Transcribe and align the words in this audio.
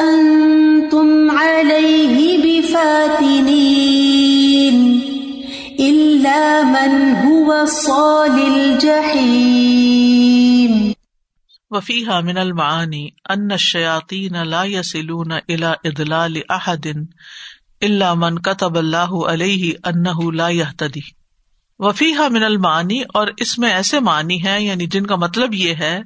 أنتم 0.00 1.30
عليه 1.30 2.18
بفاتنين 2.44 3.90
إلا 5.80 6.64
من 6.64 6.92
هو 7.16 7.66
صال 7.66 8.36
الجحيم 8.46 9.80
وفیها 11.70 12.20
من 12.20 12.38
المعانی 12.38 13.14
ان 13.30 13.52
الشیاطین 13.52 14.36
لا 14.42 14.64
يصلون 14.64 15.32
الى 15.50 15.76
ادلال 15.86 16.42
احد 16.50 16.86
الا 17.82 18.14
من 18.14 18.38
كتب 18.38 18.76
اللہ 18.76 19.12
علیہ 19.32 19.72
انه 19.92 20.32
لا 20.32 20.48
يهتدي 20.48 21.19
وفیها 21.80 22.28
من 22.28 22.44
المعانی 22.44 23.00
اور 23.14 23.28
اس 23.36 23.58
میں 23.58 23.70
ایسے 23.72 24.00
معنی 24.00 24.36
ہیں 24.42 24.58
یعنی 24.60 24.86
جن 24.86 25.06
کا 25.06 25.16
مطلب 25.16 25.54
یہ 25.54 25.74
ہے، 25.74 25.96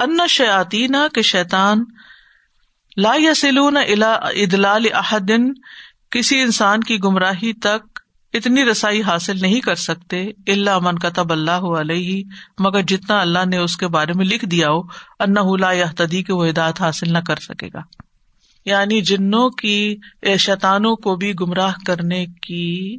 ان 0.00 0.20
الشیاطین 0.20 0.96
کے 1.14 1.22
شیطان 1.22 1.84
لا 2.96 3.14
يصلون 3.16 3.76
الى 3.76 4.42
ادلال 4.42 4.86
احد، 4.94 5.30
کسی 6.10 6.40
انسان 6.40 6.80
کی 6.80 6.98
گمراہی 7.04 7.52
تک 7.60 8.00
اتنی 8.34 8.64
رسائی 8.64 9.02
حاصل 9.02 9.40
نہیں 9.40 9.60
کر 9.60 9.74
سکتے 9.74 10.22
اللہ 10.46 10.78
من 10.78 10.98
کتب 10.98 11.32
اللہ 11.32 11.66
علیہ، 11.78 12.22
مگر 12.58 12.82
جتنا 12.82 13.20
اللہ 13.20 13.44
نے 13.48 13.56
اس 13.56 13.76
کے 13.76 13.88
بارے 13.88 14.12
میں 14.12 14.24
لکھ 14.24 14.44
دیا 14.44 14.70
ہو 14.70 14.80
اللہ 15.18 15.74
یا 15.74 15.86
تدی 15.96 16.22
کے 16.22 16.32
وہ 16.32 16.48
ہدایت 16.48 16.80
حاصل 16.80 17.12
نہ 17.12 17.18
کر 17.26 17.36
سکے 17.40 17.68
گا۔ 17.74 17.80
یعنی 18.66 19.00
جنوں 19.00 19.48
کی، 19.50 19.96
شیطانوں 20.38 20.94
کو 20.96 21.16
بھی 21.16 21.32
گمراہ 21.40 21.72
کرنے 21.86 22.24
کی 22.42 22.98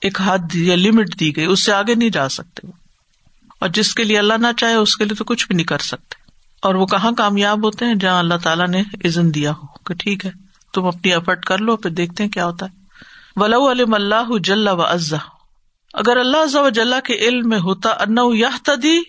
ایک 0.00 0.20
حد 0.20 0.54
یا 0.54 0.76
لمٹ 0.76 1.20
دی 1.20 1.36
گئی، 1.36 1.44
اس 1.44 1.64
سے 1.64 1.72
آگے 1.72 1.94
نہیں 1.94 2.10
جا 2.10 2.28
سکتے 2.28 2.66
وہ۔ 2.66 2.72
اور 3.60 3.68
جس 3.68 3.94
کے 3.94 4.04
لیے 4.04 4.18
اللہ 4.18 4.34
نہ 4.34 4.46
چاہے، 4.56 4.74
اس 4.74 4.96
کے 4.96 5.04
لیے 5.04 5.14
تو 5.14 5.24
کچھ 5.24 5.46
بھی 5.46 5.54
نہیں 5.54 5.66
کر 5.66 5.78
سکتے۔ 5.78 6.14
اور 6.62 6.74
وہ 6.74 6.86
کہاں 6.86 7.12
کامیاب 7.12 7.64
ہوتے 7.64 7.84
ہیں؟ 7.84 7.94
جہاں 7.94 8.18
اللہ 8.18 8.34
تعالیٰ 8.34 8.68
نے 8.68 8.82
عزن 9.04 9.34
دیا 9.34 9.50
ہو 9.50 9.66
کہ 9.66 9.94
ٹھیک 9.94 10.26
ہے، 10.26 10.30
تم 10.74 10.86
اپنی 10.86 11.12
ایفرٹ 11.12 11.44
کر 11.44 11.58
لو، 11.58 11.76
پھر 11.76 11.90
دیکھتے 11.90 12.24
ہیں 12.24 12.30
کیا 12.30 12.46
ہوتا 12.46 12.66
ہے۔ 12.66 12.84
ولو 13.36 13.70
علم 13.70 13.94
اللہ 13.94 14.38
جل 14.38 14.68
و 14.68 14.82
عزا 14.82 15.16
اگر 15.94 16.16
اللہ 16.16 16.56
و 16.56 16.68
جل 16.68 16.94
کے 17.04 17.14
علم 17.14 17.48
میں 17.48 17.58
ہوتا 17.58 17.90
ان 17.90 18.16
تدی 18.64 19.02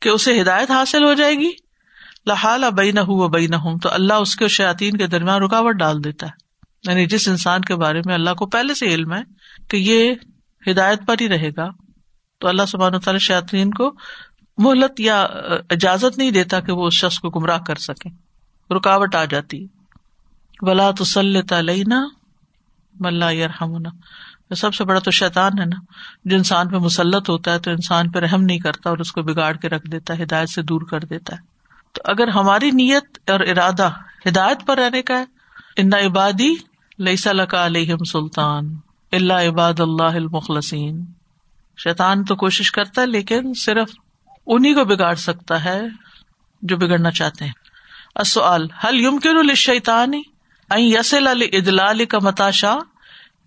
کہ 0.00 0.08
اسے 0.08 0.42
ہدایت 0.42 0.70
حاصل 0.70 1.04
ہو 1.04 1.14
جائے 1.14 1.34
گی 1.34 1.50
لہٰ 2.26 2.70
بئی 2.70 2.92
نہ 2.92 3.00
ہوں 3.00 3.28
بئی 3.28 3.46
نہ 3.46 3.56
ہوں 3.56 3.78
تو 3.78 3.88
اللہ 3.92 4.14
اس 4.14 4.36
کے 4.36 4.48
شاطین 4.48 4.96
کے 4.96 5.06
درمیان 5.06 5.42
رکاوٹ 5.42 5.74
ڈال 5.74 6.04
دیتا 6.04 6.26
ہے۔ 6.26 6.32
یعنی 6.90 7.06
جس 7.06 7.28
انسان 7.28 7.60
کے 7.60 7.74
بارے 7.74 8.00
میں 8.04 8.14
اللہ 8.14 8.30
کو 8.30 8.46
پہلے 8.46 8.74
سے 8.74 8.86
علم 8.86 9.12
ہے 9.12 9.22
کہ 9.72 9.76
یہ 9.76 10.14
ہدایت 10.70 11.00
پر 11.06 11.14
ہی 11.20 11.28
رہے 11.28 11.50
گا، 11.56 11.68
تو 12.40 12.48
اللہ 12.48 12.62
سبحان 12.68 13.00
تعالی 13.00 13.18
شاطین 13.18 13.70
کو 13.70 13.94
مہلت 14.58 15.00
یا 15.00 15.22
اجازت 15.70 16.18
نہیں 16.18 16.30
دیتا 16.30 16.60
کہ 16.60 16.72
وہ 16.72 16.86
اس 16.86 16.94
شخص 16.94 17.18
کو 17.18 17.30
گمراہ 17.30 17.58
کر 17.58 17.74
سکے۔ 17.74 18.08
رکاوٹ 18.74 19.14
آ 19.14 19.24
جاتی۔ 19.24 19.66
ولا 20.60 20.90
تسلط 20.90 21.52
علینا 21.52 22.06
ملا 23.00 23.30
یرحمنا 23.30 23.90
سب 24.54 24.74
سے 24.74 24.84
بڑا 24.84 25.00
تو 25.00 25.10
شیطان 25.10 25.58
ہے 25.58 25.64
نا، 25.64 25.76
جو 26.24 26.36
انسان 26.36 26.68
پہ 26.68 26.76
مسلط 26.76 27.30
ہوتا 27.30 27.52
ہے 27.52 27.58
تو 27.58 27.70
انسان 27.70 28.10
پہ 28.10 28.18
رحم 28.18 28.42
نہیں 28.42 28.58
کرتا 28.58 28.90
اور 28.90 28.98
اس 28.98 29.12
کو 29.12 29.22
بگاڑ 29.22 29.56
کے 29.56 29.68
رکھ 29.68 29.90
دیتا 29.90 30.18
ہے، 30.18 30.22
ہدایت 30.22 30.48
سے 30.48 30.62
دور 30.62 30.80
کر 30.80 31.00
دیتا 31.00 31.36
ہے۔ 31.36 31.40
تو 31.92 32.02
اگر 32.04 32.28
ہماری 32.28 32.70
نیت 32.70 33.30
اور 33.30 33.40
ارادہ 33.40 33.90
ہدایت 34.28 34.66
پر 34.66 34.78
رہنے 34.78 35.02
کا 35.02 35.18
ہے، 35.18 35.24
ان 35.76 35.94
عبادی 35.94 36.54
لئی 36.98 37.16
لکا 37.32 37.66
علیہم 37.66 38.04
سلطان۔ 38.04 38.76
اللہ 39.12 39.32
عباد 39.32 39.80
اللہ 39.80 40.02
المخلصین۔ 40.02 41.04
شیطان 41.84 42.24
تو 42.24 42.36
کوشش 42.36 42.72
کرتا 42.72 43.02
ہے، 43.02 43.06
لیکن 43.06 43.54
صرف 43.54 43.90
انہیں 44.46 44.74
کو 44.74 44.84
بگاڑ 44.84 45.14
سکتا 45.14 45.64
ہے 45.64 45.80
جو 46.62 46.76
بگڑنا 46.76 47.10
چاہتے 47.10 47.44
ہیں۔ 47.44 47.52
اصل 48.14 48.66
حل 48.84 49.00
یمکن 49.00 49.36
الشیطانی 49.36 50.22
یسل 50.76 51.26
علی 51.26 51.44
ادلال 51.44 52.04
کا 52.04 52.18
متاشا 52.22 52.74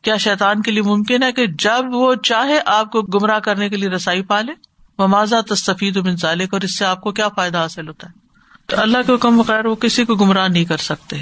کیا 0.01 0.17
شیطان 0.17 0.61
کے 0.61 0.71
لیے 0.71 0.81
ممکن 0.81 1.23
ہے 1.23 1.31
کہ 1.31 1.47
جب 1.47 1.85
وہ 1.91 2.15
چاہے 2.15 2.59
آپ 2.65 2.91
کو 2.91 3.01
گمراہ 3.01 3.39
کرنے 3.39 3.69
کے 3.69 3.77
لیے 3.77 3.89
رسائی 3.89 4.21
پالے؟ 4.21 4.51
ممازا 4.99 5.41
تصفید 5.41 5.97
منظالک 5.97 6.53
اور 6.53 6.61
اس 6.61 6.77
سے 6.77 6.85
آپ 6.85 7.01
کو 7.01 7.11
کیا 7.11 7.29
فائدہ 7.29 7.57
حاصل 7.57 7.87
ہوتا 7.87 8.07
ہے؟ 8.07 8.19
تو 8.65 8.81
اللہ 8.81 8.97
کے 9.07 9.13
حکم 9.13 9.37
بغیر 9.37 9.65
وہ 9.65 9.75
کسی 9.75 10.05
کو 10.05 10.15
گمراہ 10.15 10.47
نہیں 10.47 10.65
کر 10.65 10.77
سکتے۔ 10.77 11.17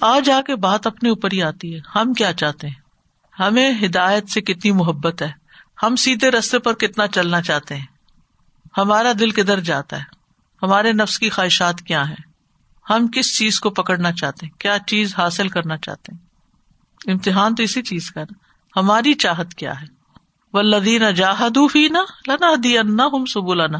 آج 0.00 0.30
آ 0.30 0.40
کے 0.40 0.56
بات 0.56 0.86
اپنے 0.86 1.08
اوپر 1.08 1.28
ہی 1.32 1.42
آتی 1.42 1.74
ہے۔ 1.74 1.80
ہم 1.94 2.12
کیا 2.12 2.32
چاہتے 2.32 2.66
ہیں؟ 2.66 2.81
ہمیں 3.42 3.72
ہدایت 3.84 4.30
سے 4.30 4.40
کتنی 4.40 4.72
محبت 4.72 5.22
ہے۔ 5.22 5.32
ہم 5.82 5.96
سیدھے 5.96 6.30
رستے 6.30 6.58
پر 6.58 6.74
کتنا 6.74 7.06
چلنا 7.06 7.42
چاہتے 7.42 7.76
ہیں۔ 7.76 7.86
ہمارا 8.78 9.12
دل 9.20 9.30
کدھر 9.30 9.60
جاتا 9.60 9.98
ہے؟ 9.98 10.04
ہمارے 10.62 10.92
نفس 10.92 11.18
کی 11.18 11.30
خواہشات 11.30 11.80
کیا 11.80 12.08
ہیں؟ 12.08 12.32
ہم 12.90 13.06
کس 13.14 13.38
چیز 13.38 13.60
کو 13.60 13.70
پکڑنا 13.70 14.12
چاہتے 14.12 14.46
ہیں؟ 14.46 14.60
کیا 14.60 14.76
چیز 14.86 15.14
حاصل 15.18 15.48
کرنا 15.48 15.76
چاہتے 15.76 16.12
ہیں؟ 16.12 16.18
امتحان 17.12 17.54
تو 17.54 17.62
اسی 17.62 17.82
چیز 17.82 18.10
کا 18.10 18.20
نا 18.20 18.34
ہماری 18.76 19.14
چاہت 19.14 19.54
کیا 19.54 19.80
ہے؟ 19.80 19.86
وہ 20.52 20.62
لدین 20.62 21.02
فی 21.72 21.88
نا 21.88 22.04
لنا 22.28 22.54
دی 22.64 22.78
ہم 22.78 23.24
سبولانا 23.24 23.78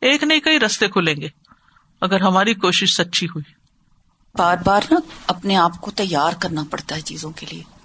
ایک 0.00 0.22
نہیں 0.22 0.40
کئی 0.40 0.60
رستے 0.60 0.88
کھلیں 0.88 1.16
گے۔ 1.16 1.28
اگر 2.00 2.20
ہماری 2.20 2.54
کوشش 2.54 2.96
سچی 2.96 3.26
ہوئی۔ 3.26 3.52
بار 4.38 4.56
بار 4.64 4.80
نا 4.90 5.00
اپنے 5.26 5.56
آپ 5.56 5.80
کو 5.80 5.90
تیار 5.90 6.32
کرنا 6.40 6.64
پڑتا 6.70 6.96
ہے 6.96 7.00
چیزوں 7.00 7.30
کے 7.30 7.46
لیے۔ 7.50 7.77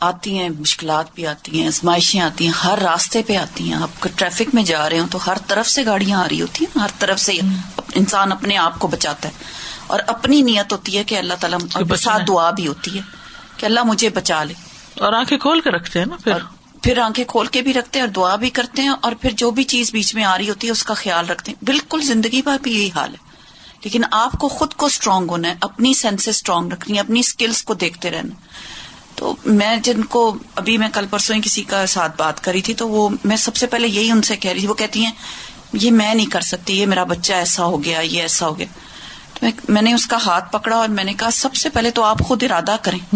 آتی 0.00 0.38
ہیں 0.38 0.48
مشکلات 0.48 1.14
بھی 1.14 1.26
آتی 1.26 1.60
ہیں 1.60 1.66
آزمائشیں 1.66 2.20
آتی 2.20 2.44
ہیں 2.44 2.52
ہر 2.52 2.78
راستے 2.78 3.22
پہ 3.22 3.36
آتی 3.36 3.72
ہیں۔ 3.72 3.74
آپ 3.74 4.08
ٹریفک 4.16 4.54
میں 4.54 4.62
جا 4.62 4.90
رہے 4.90 4.98
ہوں 4.98 5.06
تو 5.10 5.18
ہر 5.26 5.36
طرف 5.46 5.68
سے 5.68 5.84
گاڑیاں 5.84 6.18
آ 6.24 6.28
رہی 6.28 6.40
ہوتی 6.40 6.64
ہیں 6.64 6.80
ہر 6.80 6.88
طرف 6.98 7.20
سے 7.20 7.32
انسان 7.94 8.32
اپنے 8.32 8.56
آپ 8.56 8.78
کو 8.78 8.88
بچاتا 8.88 9.28
ہے۔ 9.28 9.34
اور 9.86 10.00
اپنی 10.06 10.42
نیت 10.42 10.72
ہوتی 10.72 10.98
ہے 10.98 11.04
کہ 11.04 11.14
اللہ 11.18 11.34
تعالیٰ 11.40 11.58
ساتھ 11.96 12.22
دعا 12.28 12.50
بھی 12.50 12.66
ہوتی 12.66 12.96
ہے 12.96 13.02
کہ 13.56 13.66
اللہ 13.66 13.80
مجھے 13.82 14.08
بچا 14.08 14.44
لے۔ 14.44 14.54
اور 15.00 15.12
آنکھیں 15.12 15.38
کھول 15.38 15.60
کے 15.60 15.70
رکھتے 15.70 15.98
ہیں 15.98 16.06
نا 16.06 16.16
پھر؟ 16.24 16.38
پھر 16.82 16.98
آنکھیں 16.98 17.24
کھول 17.24 17.46
کے 17.46 17.62
بھی 17.62 17.72
رکھتے 17.72 17.98
ہیں 17.98 18.06
اور 18.06 18.12
دعا 18.12 18.36
بھی 18.36 18.50
کرتے 18.50 18.82
ہیں 18.82 18.92
اور 19.00 19.12
پھر 19.20 19.30
جو 19.30 19.50
بھی 19.50 19.64
چیز 19.64 19.90
بیچ 19.92 20.14
میں 20.14 20.24
آ 20.24 20.38
رہی 20.38 20.48
ہوتی 20.48 20.66
ہے 20.66 20.72
اس 20.72 20.82
کا 20.84 20.94
خیال 20.94 21.26
رکھتے 21.26 21.52
ہیں۔ 21.52 21.64
بالکل 21.64 22.02
زندگی 22.02 22.42
بھر 22.42 22.56
بھی 22.62 22.72
یہی 22.72 22.90
حال 22.94 23.10
ہے۔ 23.10 23.28
لیکن 23.84 24.02
آپ 24.12 24.32
کو 24.32 24.48
خود 24.48 24.74
کو 24.74 24.86
اسٹرانگ 24.86 25.30
ہونا 25.30 25.48
ہے 25.48 25.54
اپنی 25.60 25.94
سینس 25.94 26.28
اسٹرانگ 26.28 26.72
رکھنی 26.72 26.94
ہے 26.94 27.00
اپنی 27.00 27.20
اسکلس 27.20 27.62
کو 27.62 27.74
دیکھتے 27.74 28.10
رہنا 28.10 28.34
تو 29.18 29.36
میں 29.44 29.76
جن 29.76 30.04
کو 30.04 30.38
ابھی 30.54 30.78
میں 30.78 30.88
کل 30.92 31.06
پرسوں 31.10 31.36
ہی 31.36 31.40
کسی 31.40 31.62
کا 31.62 31.86
ساتھ 31.86 32.12
بات 32.16 32.44
کری 32.44 32.62
تھی 32.62 32.74
تو 32.74 32.88
وہ 32.88 33.08
میں 33.24 33.36
سب 33.36 33.56
سے 33.56 33.66
پہلے 33.66 33.88
یہی 33.88 34.10
ان 34.10 34.22
سے 34.22 34.36
کہہ 34.36 34.50
رہی 34.50 34.60
تھی 34.60 34.68
وہ 34.68 34.74
کہتی 34.74 35.04
ہیں 35.04 35.12
یہ 35.72 35.90
میں 35.90 36.14
نہیں 36.14 36.26
کر 36.26 36.40
سکتی 36.40 36.80
یہ 36.80 36.86
میرا 36.86 37.04
بچہ 37.04 37.32
ایسا 37.32 37.64
ہو 37.64 37.84
گیا 37.84 38.00
یہ 38.00 38.22
ایسا 38.22 38.46
ہو 38.46 38.58
گیا۔ 38.58 39.46
میں 39.68 39.82
نے 39.82 39.92
اس 39.94 40.06
کا 40.06 40.18
ہاتھ 40.26 40.52
پکڑا 40.52 40.76
اور 40.76 40.88
میں 40.88 41.04
نے 41.04 41.14
کہا 41.14 41.30
سب 41.32 41.54
سے 41.54 41.68
پہلے 41.68 41.90
تو 41.90 42.02
آپ 42.02 42.18
خود 42.20 42.42
ارادہ 42.42 42.76
کریں 42.82 43.14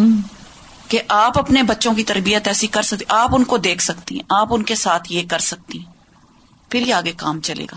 کہ 0.89 1.01
آپ 1.09 1.39
اپنے 1.39 1.63
بچوں 1.63 1.95
کی 1.95 2.05
تربیت 2.05 2.49
ایسی 2.49 2.67
کر 2.67 2.83
سکتی 2.83 3.05
آپ 3.09 3.35
ان 3.35 3.45
کو 3.45 3.57
دیکھ 3.57 3.83
سکتی 3.83 4.15
ہیں 4.15 4.23
آپ 4.31 4.49
ان 4.51 4.63
کے 4.63 4.75
ساتھ 4.75 5.13
یہ 5.13 5.23
کر 5.31 5.39
سکتی 5.39 5.79
ہیں 5.79 5.93
پھر 6.71 6.81
ہی 6.81 6.93
آگے 6.93 7.13
کام 7.17 7.41
چلے 7.41 7.65
گا۔ 7.65 7.77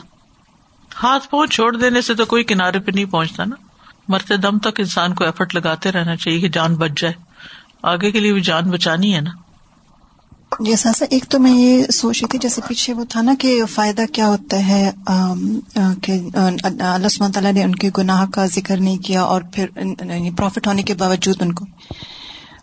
ہاتھ 1.04 1.30
پہنچ 1.30 1.54
چھوڑ 1.54 1.78
دینے 1.78 2.02
سے 2.02 2.14
تو 2.14 2.26
کوئی 2.26 2.44
کنارے 2.44 2.80
پہ 2.80 2.92
نہیں 2.96 3.06
پہنچتا 3.06 3.46
نا۔ 3.46 3.56
مرتے 4.08 4.38
دم 4.38 4.60
تک 4.60 4.80
انسان 4.80 5.14
کو 5.14 5.24
ایفرٹ 5.24 5.56
لگاتے 5.56 5.92
رہنا 5.92 6.16
چاہیے 6.16 6.40
کہ 6.40 6.50
جان 6.50 6.76
بچ 6.76 6.92
جائے۔ 6.98 7.25
آگے 7.84 8.12
کے 8.12 8.20
لیے 8.20 8.34
بھی 8.34 8.42
جان 8.42 8.70
بچانی 8.70 9.16
ہے 9.16 9.22
نا؟ 9.22 9.30
جیسا 10.60 10.92
سا 10.94 11.06
ایک 11.10 11.26
تو 11.30 11.40
میں 11.40 11.52
یہ 11.52 11.84
سوچ 11.84 12.22
رہی 12.22 12.28
تھی 12.28 12.40
جیسے 12.40 12.62
پیچھے 12.68 12.94
وہ 12.94 13.06
تھا 13.10 13.22
نا 13.22 13.34
کہ 13.40 13.62
فائدہ 13.66 14.02
کیا 14.14 14.28
ہوتا 14.28 14.68
ہے 14.68 14.92
کہ 16.02 16.12
اللہ 16.34 17.08
سم 17.08 17.32
تعالیٰ 17.32 17.54
نے 17.54 17.64
ان 17.64 17.76
کے 17.76 17.90
گناہ 17.98 18.26
کا 18.26 18.46
ذکر 18.46 18.78
نہیں 18.78 18.98
کیا 18.98 19.22
اور 19.22 19.42
پھر 19.54 19.66
پروفٹ 20.38 20.68
ہونے 20.68 20.84
کے 20.84 20.94
باوجود 20.94 21.36
ان 21.40 21.54
کو۔ 21.54 21.66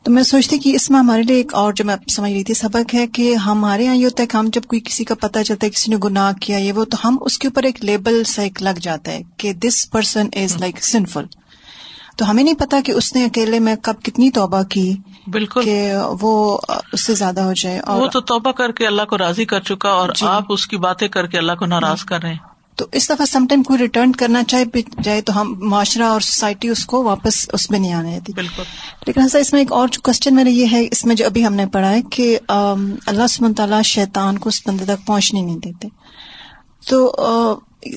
تو 0.03 0.13
میں 0.13 0.23
سوچتی 0.23 0.59
کہ 0.59 0.75
اس 0.75 0.91
میں 0.91 0.99
ہمارے 0.99 1.23
لیے 1.23 1.37
ایک 1.37 1.55
اور 1.55 1.73
جو 1.73 1.85
میں 1.85 1.97
سمجھ 2.11 2.33
رہی 2.33 2.45
تھی 2.45 2.55
سبق 2.55 2.95
ہے 2.95 3.07
کہ 3.07 3.35
ہمارے 3.35 3.85
یہاں 3.85 3.95
یہ 3.95 4.05
ہوتا 4.05 4.23
ہے 4.23 4.27
کہ 4.27 4.37
ہم 4.37 4.49
جب 4.53 4.63
کوئی 4.69 4.81
کسی 4.81 5.05
کا 5.05 5.15
پتہ 5.15 5.39
چلتا 5.43 5.67
ہے 5.67 5.71
کسی 5.71 5.91
نے 5.91 5.97
گناہ 6.05 6.33
کیا 6.33 6.59
یہ 6.59 6.73
وہ 6.73 6.85
تو 6.85 6.97
ہم 7.05 7.19
اس 7.21 7.39
کے 7.39 7.49
اوپر 7.49 7.63
ایک 7.63 7.85
لیبل 7.85 8.25
سا 8.25 8.43
ایک 8.43 8.63
لگ 8.63 8.79
جاتا 8.81 9.13
ہے 9.13 9.23
کہ 9.37 9.53
دس 9.53 9.91
پرسن 9.91 10.27
از 10.33 10.57
لائک 10.57 10.85
سنفل 10.85 11.25
تو 12.23 12.31
ہمیں 12.31 12.45
نہیں 12.45 12.55
پتا 12.55 12.77
کہ 12.85 12.93
اس 12.93 13.15
نے 13.15 13.25
اکیلے 13.25 13.59
میں 13.59 13.77
کب 13.83 13.95
کتنی 14.03 14.31
توبہ 14.31 14.63
کی 14.63 14.97
بالکل۔ 15.27 15.63
کہ 15.65 15.93
وہ 16.21 16.59
اس 16.93 17.01
سے 17.01 17.15
زیادہ 17.15 17.41
ہو 17.41 17.53
جائے 17.53 17.79
اور 17.79 18.01
وہ 18.03 18.07
تو 18.07 18.21
توبہ 18.21 18.53
کر 18.53 18.73
کے 18.73 18.87
اللہ 18.87 19.03
کو 19.03 19.19
راضی 19.19 19.45
کر 19.45 19.61
چکا 19.61 19.89
اور 19.89 20.09
جی۔ 20.17 20.27
آپ 20.27 20.43
اس 20.49 20.67
کی 20.67 20.77
باتیں 20.77 21.09
کر 21.09 21.27
کے 21.27 21.39
اللہ 21.39 21.53
کو 21.53 21.67
ناراض 21.67 22.05
کر 22.05 22.23
رہے 22.23 22.31
ہیں۔ 22.31 22.39
تو 22.77 22.87
اس 22.93 23.11
دفعہ 23.11 23.27
سم 23.27 23.47
ٹائم 23.47 23.63
کوئی 23.63 23.79
ریٹرن 23.79 24.13
کرنا 24.13 24.43
چاہے 24.43 24.65
جائے 25.03 25.21
تو 25.21 25.41
ہم 25.41 25.55
معاشرہ 25.61 26.03
اور 26.03 26.21
سوسائٹی 26.21 26.69
اس 26.69 26.87
کو 26.87 27.03
واپس 27.03 27.51
اس 27.53 27.71
میں 27.71 27.79
نہیں 27.79 27.93
آنے 27.93 28.13
دیتی 28.15 28.33
بالکل۔ 28.33 28.63
لیکن 29.07 29.39
اس 29.39 29.53
میں 29.53 29.61
ایک 29.61 29.73
اور 29.73 29.89
جو 29.89 30.01
کوشچن 30.01 30.35
میرا 30.35 30.49
یہ 30.49 30.67
ہے 30.73 30.89
اس 30.91 31.05
میں 31.05 31.17
جو 31.17 31.27
ابھی 31.27 31.47
ہم 31.47 31.55
نے 31.55 31.67
پڑھا 31.67 31.91
ہے 31.91 32.03
کہ 32.03 32.39
اللہ 32.49 33.27
سمن 33.29 33.55
تعالیٰ 33.55 33.83
شیطان 33.83 34.39
کو 34.39 34.49
اس 34.49 34.63
بندے 34.67 34.85
تک 34.85 35.07
پہنچنے 35.07 35.41
نہیں 35.41 35.59
دیتے۔ 35.59 35.89
تو 36.89 37.15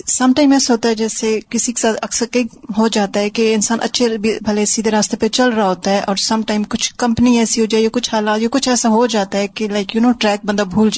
سم 0.08 0.32
ٹائم 0.36 0.52
ایسا 0.52 0.74
ہوتا 0.74 0.90
ہے 0.90 0.96
جیسے 0.96 1.40
کسی 1.50 1.74
کے 1.74 1.82
ساتھ 1.82 1.98
اکثر 2.02 2.26
کئی 2.32 2.44
ہو 2.78 2.88
جاتا 2.88 3.20
ہے 3.20 3.30
کہ 3.30 3.54
انسان 3.56 3.78
اچھے 3.82 4.18
بھلے 4.18 4.66
سیدھے 4.66 4.92
راستے 4.92 5.18
پہ 5.18 5.28
چل 5.28 5.50
رہا 5.50 5.68
ہوتا 5.68 5.92
ہے 5.92 6.00
اور 6.00 6.16
سم 6.16 6.42
ٹائم 6.42 6.64
کچھ 6.64 6.94
کمپنی 6.96 7.38
ایسی 7.40 7.62
ہو 7.62 7.66
جائے 7.66 7.84
یا 7.84 7.90
کچھ 7.94 8.14
حالات 8.14 8.42
یا 8.42 8.48
کچھ 8.52 8.70
ایسا 8.70 8.90
ہو 8.90 9.06
جاتا 9.06 9.38
ہے 9.38 9.48
کہ 9.48 9.68
لائک 9.68 9.96
یو 9.96 10.02
نو 10.02 10.12
ٹریک 10.12 10.46
بندہ 10.46 10.64
بھول 10.64 10.90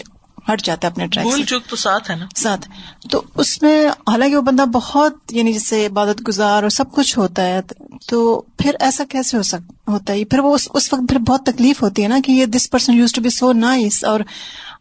ہٹ 0.52 0.62
جاتا 0.62 0.88
ہے 0.88 0.92
اپنے 0.92 1.08
ٹریک 1.08 1.28
بھول 1.28 1.44
چوک 1.44 1.66
تو 1.70 1.76
ساتھ 1.76 2.12
ہے 2.12 2.16
نا 2.16 2.26
ساتھ 2.36 2.68
تو 3.10 3.22
اس 3.36 3.62
میں 3.62 3.88
حالانکہ 3.88 4.36
وہ 4.36 4.42
بندہ 4.42 4.66
بہت 4.66 5.14
یعنی 5.32 5.54
جس 5.54 5.68
سے 5.68 5.86
عبادت 5.86 6.28
گزار 6.28 6.64
اور 6.64 6.70
سب 6.70 6.92
کچھ 6.92 7.18
ہوتا 7.20 7.46
ہے 7.46 7.60
تو 8.08 8.42
پھر 8.58 8.76
ایسا 8.80 9.04
کیسے 9.10 9.38
ہو 9.38 9.44
سک 9.44 9.72
ہوتا 9.88 10.14
ہے 10.14 10.26
پھر 10.26 10.40
وہ 10.40 10.54
اس, 10.56 10.68
اس 10.74 10.94
وقت 10.94 11.02
پھر 11.10 11.18
بہت 11.18 11.46
تکلیف 11.46 11.84
ہوتی 11.84 12.04
ہے 12.04 12.08
نا 12.08 12.20
کہ 12.26 12.32
یہ 12.32 12.46
this 12.46 12.70
person 12.70 12.94
used 12.94 13.12
to 13.12 13.22
be 13.22 13.30
so 13.30 13.52
nice 13.54 14.04
اور 14.04 14.20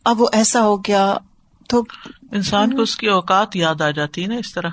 اب 0.05 0.21
وہ 0.23 0.29
ایسا 0.33 0.65
ہو 0.65 0.77
گیا 0.77 1.17
تو 1.69 1.85
انسان 2.33 2.77
کو 2.77 2.83
اس 2.83 2.97
کی 2.97 3.07
اوقات 3.07 3.57
یاد 3.57 3.81
آ 3.81 3.91
جاتی 3.91 4.23
ہے 4.23 4.27
نا 4.27 4.35
اس 4.35 4.55
طرح۔ 4.55 4.69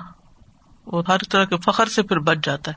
وہ 0.86 1.02
ہر 1.08 1.18
طرح 1.18 1.44
کے 1.44 1.56
فخر 1.56 1.86
سے 1.86 2.02
پھر 2.02 2.18
بچ 2.18 2.36
جاتا 2.42 2.70
ہے۔ 2.70 2.76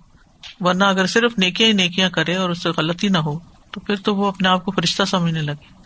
ورنہ 0.59 0.83
اگر 0.83 1.05
صرف 1.05 1.31
نیکیاں 1.37 1.69
ہی 1.69 1.73
نیکیاں 1.73 2.09
کرے 2.09 2.35
اور 2.35 2.49
اس 2.49 2.63
سے 2.63 2.69
غلطی 2.77 3.07
نہ 3.07 3.17
ہو 3.17 3.39
تو 3.71 3.79
پھر 3.79 3.95
تو 3.95 4.15
وہ 4.15 4.27
اپنے 4.27 4.49
آپ 4.49 4.65
کو 4.65 4.71
فرشتہ 4.71 5.03
سمجھنے 5.03 5.41
لگے۔ 5.41 5.77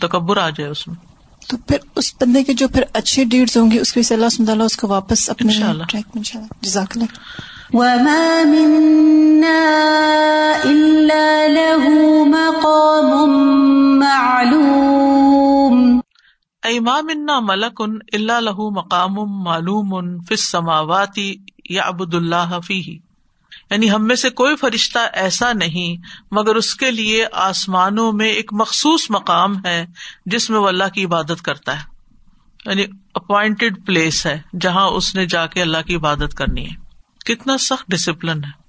تکبر 0.00 0.36
آ 0.36 0.50
جائے 0.50 0.70
اس 0.70 0.88
میں۔ 0.88 0.96
تو 1.48 1.56
پھر 1.56 1.76
اس 1.96 2.14
بندے 2.20 2.44
کے 2.44 2.52
جو 2.52 2.68
پھر 2.68 2.82
اچھی 2.92 3.24
ڈیڈز 3.24 3.56
ہوں 3.56 3.70
گی 3.70 3.78
اس 3.78 3.88
سے 3.88 4.14
اللہ 4.14 4.28
سبحانہ 4.28 4.46
تعالیٰ 4.46 4.64
اس 4.64 4.76
کو 4.76 4.88
واپس 4.88 5.30
اپنے 5.30 5.52
انشاءاللہ۔ 5.52 5.84
ٹریک 5.84 6.04
میں 6.06 6.18
انشاءاللہ 6.18 6.58
جزاک 6.60 6.92
اللہ 6.94 7.04
وما 7.72 8.42
منا 8.44 9.58
إلا 10.62 11.46
له 11.46 11.92
مقام 12.26 13.30
معلوم۔ 13.98 14.93
ایما 16.64 17.00
منا 17.00 17.40
ملکن 17.40 17.98
اللہ 18.12 18.40
لہ 18.40 18.50
مقام 18.50 19.14
معلوم 19.44 20.22
فس 20.22 20.48
سماواتی 20.48 21.34
یا 21.70 21.82
ابد 21.82 22.14
اللہ 22.14 22.60
فی 22.66 22.98
یعنی 23.70 23.90
ہم 23.90 24.06
میں 24.06 24.16
سے 24.16 24.30
کوئی 24.30 24.56
فرشتہ 24.56 24.98
ایسا 25.12 25.52
نہیں، 25.52 26.02
مگر 26.30 26.54
اس 26.54 26.74
کے 26.74 26.90
لیے 26.90 27.26
آسمانوں 27.32 28.12
میں 28.12 28.28
ایک 28.28 28.52
مخصوص 28.52 29.10
مقام 29.10 29.66
ہے 29.66 29.86
جس 30.26 30.50
میں 30.50 30.58
وہ 30.58 30.68
اللہ 30.68 30.84
کی 30.94 31.04
عبادت 31.04 31.42
کرتا 31.42 31.76
ہے۔ 31.76 31.94
یعنی 32.66 32.84
اپوائنٹڈ 33.14 33.86
پلیس 33.86 34.26
ہے 34.26 34.40
جہاں 34.60 34.86
اس 34.86 35.14
نے 35.14 35.26
جا 35.26 35.46
کے 35.46 35.62
اللہ 35.62 35.78
کی 35.86 35.96
عبادت 35.96 36.34
کرنی 36.34 36.70
ہے۔ 36.70 36.74
کتنا 37.24 37.58
سخت 37.58 37.88
ڈسپلن 37.88 38.44
ہے۔ 38.44 38.64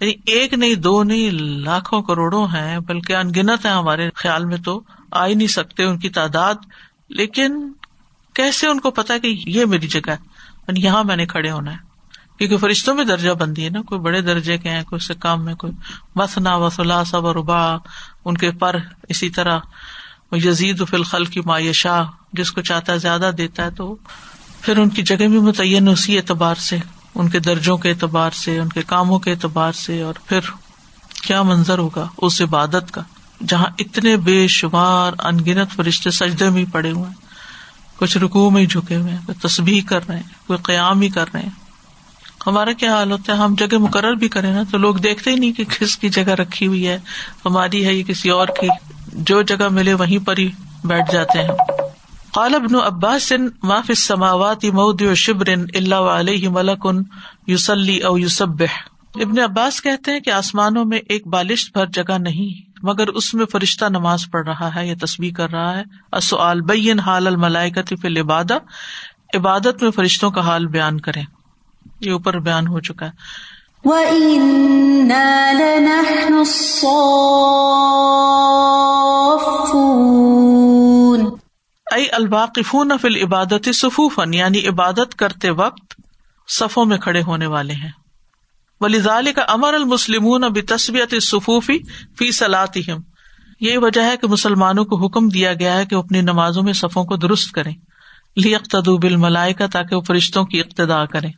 یعنی 0.00 0.12
ایک 0.26 0.54
نہیں، 0.54 0.74
دو 0.74 1.02
نہیں، 1.02 1.30
لاکھوں 1.30 2.02
کروڑوں 2.02 2.46
ہیں، 2.46 2.78
بلکہ 2.78 3.16
انگنت 3.16 3.66
ہے 3.66 3.70
ہمارے 3.70 4.10
خیال 4.14 4.44
میں 4.44 4.56
تو، 4.56 4.82
آ 5.10 5.26
ہی 5.26 5.34
نہیں 5.34 5.48
سکتے 5.48 5.84
ان 5.84 5.98
کی 5.98 6.08
تعداد۔ 6.08 6.54
لیکن 7.08 7.72
کیسے 8.34 8.66
ان 8.66 8.80
کو 8.80 8.90
پتا 8.90 9.18
کہ 9.18 9.42
یہ 9.46 9.64
میری 9.64 9.86
جگہ 9.86 10.10
ہے؟ 10.10 10.16
یعنی 10.68 10.80
یہاں 10.80 11.04
میں 11.04 11.16
نے 11.16 11.26
کھڑے 11.26 11.50
ہونا 11.50 11.72
ہے۔ 11.72 11.88
کیونکہ 12.38 12.56
فرشتوں 12.56 12.94
میں 12.94 13.04
درجہ 13.04 13.30
بندی 13.30 13.64
ہے 13.64 13.70
نا، 13.70 13.82
کوئی 13.82 14.00
بڑے 14.00 14.20
درجے 14.20 14.58
کے 14.58 14.70
ہیں، 14.70 14.82
کوئی 14.82 15.00
سے 15.00 15.14
کام 15.14 15.44
میں 15.44 15.54
کوئی 15.54 15.72
مسنا 16.14 16.56
وسلا 16.56 17.04
سب 17.04 17.26
ربا 17.26 17.76
ان 18.24 18.36
کے 18.36 18.50
پر 18.50 18.76
اسی 19.08 19.30
طرح 19.30 19.58
یزید 20.32 20.88
فی 20.90 20.96
الخل 20.96 21.24
کی 21.24 21.40
معیشہ 21.44 22.10
جس 22.32 22.52
کو 22.52 22.60
چاہتا 22.60 22.92
ہے 22.92 22.98
زیادہ 22.98 23.30
دیتا 23.38 23.64
ہے 23.64 23.70
تو 23.70 23.96
پھر 24.60 24.78
ان 24.78 24.88
کی 24.88 25.02
جگہ 25.02 25.16
بھی 25.16 25.38
متعین 25.38 25.88
اسی 25.88 26.16
اعتبار 26.16 26.54
سے، 26.54 26.78
ان 27.14 27.28
کے 27.28 27.38
درجوں 27.38 27.76
کے 27.76 27.90
اعتبار 27.90 28.30
سے، 28.30 28.58
ان 28.58 28.68
کے 28.68 28.82
کاموں 28.82 29.18
کے 29.18 29.30
اعتبار 29.30 29.72
سے، 29.72 30.02
اور 30.02 30.14
پھر 30.26 30.40
کیا 31.22 31.42
منظر 31.42 31.78
ہوگا؟ 31.78 32.08
اس 32.18 32.42
عبادت 32.42 32.90
کا۔ 32.90 33.02
جہاں 33.46 33.66
اتنے 33.78 34.16
بے 34.16 34.46
شمار 34.48 35.12
انگنت 35.18 35.76
فرشتے 35.76 36.10
سجدے 36.10 36.50
میں 36.50 36.64
پڑے 36.72 36.90
ہوئے 36.90 37.08
ہیں۔ 37.08 37.14
کچھ 37.96 38.18
رکو 38.18 38.50
میں 38.50 38.62
ہی 38.62 38.66
جھکے 38.66 38.96
ہوئے 38.96 39.10
ہیں، 39.10 39.18
کوئی 39.26 39.48
تصبیح 39.48 39.80
کر 39.86 40.08
رہے 40.08 40.16
ہیں، 40.16 40.22
کوئی 40.46 40.58
قیام 40.62 41.00
ہی 41.00 41.08
کر 41.08 41.24
رہے 41.34 41.42
ہیں۔ 41.42 41.50
ہمارا 42.46 42.72
کیا 42.72 42.94
حال 42.94 43.12
ہوتا 43.12 43.32
ہے؟ 43.32 43.38
ہم 43.38 43.54
جگہ 43.58 43.78
مقرر 43.78 44.12
بھی 44.12 44.28
کریں 44.28 44.52
نا 44.52 44.62
تو 44.70 44.78
لوگ 44.78 44.94
دیکھتے 44.94 45.30
ہی 45.30 45.36
نہیں 45.36 45.52
کہ 45.52 45.64
کس 45.64 45.98
کی 45.98 46.08
جگہ 46.08 46.30
رکھی 46.30 46.66
ہوئی 46.66 46.88
ہے۔ 46.88 46.98
ہماری 47.44 47.86
ہے 47.86 47.94
یا 47.94 48.02
کسی 48.06 48.30
اور 48.30 48.46
کی؟ 48.46 48.68
جو 49.12 49.42
جگہ 49.42 49.68
ملے 49.68 49.94
وہیں 49.94 50.26
پر 50.26 50.38
ہی 50.38 50.50
بیٹھ 50.84 51.12
جاتے 51.12 51.42
ہیں۔ 51.42 51.48
قال 52.32 52.54
ابن 52.54 52.74
عباس، 52.74 53.32
ما 53.62 53.80
فی 53.80 53.92
السماوات 53.92 54.64
موضع 54.64 55.14
شبر 55.14 55.48
الا 55.74 55.98
وعلیہ 55.98 56.48
ملک 56.48 56.86
یصلی 57.46 57.98
او 57.98 58.18
یسبح۔ 58.18 58.88
ابن 59.14 59.38
عباس 59.38 59.82
کہتے 59.82 60.10
ہیں 60.12 60.20
کہ 60.20 60.30
آسمانوں 60.30 60.84
میں 60.84 60.98
ایک 61.08 61.26
بالشت 61.26 61.72
بھر 61.72 61.86
جگہ 61.86 62.18
نہیں۔ 62.18 62.67
مگر 62.82 63.08
اس 63.08 63.34
میں 63.34 63.46
فرشتہ 63.46 63.84
نماز 63.84 64.24
پڑھ 64.32 64.48
رہا 64.48 64.74
ہے 64.74 64.86
یا 64.86 64.94
تسبیح 65.00 65.32
کر 65.32 65.50
رہا 65.50 65.78
ہے۔ 65.78 65.82
السؤال 66.12 66.60
بین 66.60 67.00
حال 67.00 67.26
الملائکۃ 67.26 67.88
فی 67.88 68.08
العبادہ۔ 68.08 68.58
عبادت 69.34 69.82
میں 69.82 69.90
فرشتوں 69.90 70.30
کا 70.30 70.40
حال 70.40 70.66
بیان 70.66 71.00
کریں۔ 71.00 71.24
یہ 72.00 72.12
اوپر 72.12 72.38
بیان 72.38 72.66
ہو 72.66 72.80
چکا 72.80 73.06
ہے۔ 73.06 73.10
وَإِنَّا 73.84 75.52
لَنَحْنُ 75.52 76.38
الصَّافُّونَ۔ 76.38 76.98
فی 83.00 83.06
العبادت 83.06 83.68
صفوفن 83.74 84.34
یعنی 84.34 84.66
عبادت 84.68 85.14
کرتے 85.14 85.50
وقت 85.50 86.00
صفوں 86.48 86.84
میں 86.84 86.98
کھڑے 86.98 87.22
ہونے 87.22 87.46
والے 87.46 87.74
ہیں۔ 87.74 87.90
ولیزال 88.80 89.32
کا 89.32 89.42
امر 89.48 89.74
المسلمون 89.74 90.44
اب 90.44 90.58
تصویت 90.68 91.22
صفوفی 91.22 91.78
فی 92.18 92.30
صلاحم 92.30 93.00
یہی 93.60 93.76
وجہ 93.76 94.00
ہے 94.00 94.16
کہ 94.16 94.26
مسلمانوں 94.26 94.84
کو 94.84 95.06
حکم 95.06 95.28
دیا 95.28 95.54
گیا 95.54 95.76
ہے 95.76 95.86
کہ 95.86 95.94
اپنی 95.94 96.20
نمازوں 96.20 96.62
میں 96.62 96.72
صفوں 96.72 97.04
کو 97.04 97.16
درست 97.16 97.52
کریں۔ 97.52 97.74
لی 98.36 98.54
اقتدو 98.54 98.98
بالملائکہ 98.98 99.66
تاکہ 99.66 99.96
وہ 99.96 100.00
فرشتوں 100.00 100.44
کی 100.44 100.60
اقتدا 100.60 101.04
کریں۔ 101.04 101.32